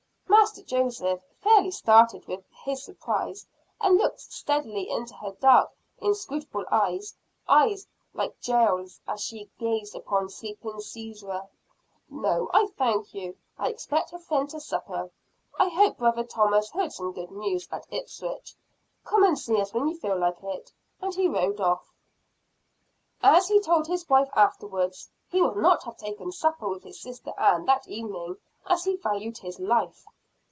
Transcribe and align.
Master 0.41 0.63
Joseph 0.63 1.21
fairly 1.41 1.69
started 1.71 2.27
with 2.27 2.43
his 2.49 2.83
surprise, 2.83 3.45
and 3.79 3.97
looked 3.97 4.19
steadily 4.19 4.89
into 4.89 5.13
her 5.13 5.31
dark, 5.39 5.69
inscrutable 5.99 6.65
eyes 6.71 7.15
eyes 7.47 7.87
like 8.13 8.35
Jael's 8.41 8.99
as 9.07 9.21
she 9.23 9.49
gazed 9.59 9.95
upon 9.95 10.29
sleeping 10.29 10.79
Sisera. 10.81 11.47
"No, 12.09 12.49
I 12.53 12.67
thank 12.75 13.13
you 13.13 13.37
I 13.59 13.69
expect 13.69 14.11
a 14.13 14.19
friend 14.19 14.49
to 14.49 14.59
supper. 14.59 15.09
I 15.59 15.69
hope 15.69 15.97
brother 15.97 16.23
Thomas 16.23 16.71
heard 16.71 16.91
some 16.91 17.11
good 17.13 17.29
news 17.31 17.65
at 17.71 17.85
Ipswich. 17.91 18.55
Come 19.05 19.23
and 19.23 19.37
see 19.39 19.61
us 19.61 19.73
when 19.73 19.87
you 19.87 19.95
feel 19.95 20.17
like 20.17 20.43
it." 20.43 20.73
And 21.01 21.13
he 21.15 21.27
rode 21.29 21.61
off. 21.61 21.93
As 23.23 23.47
he 23.47 23.61
told 23.61 23.87
his 23.87 24.09
wife 24.09 24.29
afterwards, 24.35 25.07
he 25.29 25.41
would 25.41 25.55
not 25.57 25.83
have 25.83 25.95
taken 25.97 26.31
supper 26.31 26.67
with 26.67 26.83
his 26.83 26.99
sister 26.99 27.31
Ann 27.37 27.63
that 27.65 27.87
evening 27.87 28.35
as 28.65 28.83
he 28.85 28.95
valued 28.97 29.37
his 29.37 29.57
life. 29.59 30.03